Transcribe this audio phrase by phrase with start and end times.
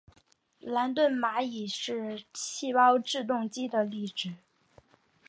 [0.61, 4.31] 兰顿蚂蚁是细胞自动机的例子。